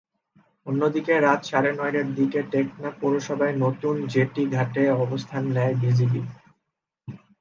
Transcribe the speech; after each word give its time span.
অন্যদিকে, 0.67 1.13
রাত 1.19 1.41
সাড়ে 1.49 1.71
নয়টার 1.73 2.07
দিকে 2.17 2.39
টেকনাফ 2.51 2.93
পৌরসভার 3.01 3.51
নতুন 3.63 3.95
জেটি 4.13 4.43
ঘাটে 4.55 4.83
অবস্থান 4.97 5.43
নেয় 5.55 5.75
বিজিবি। 5.81 6.21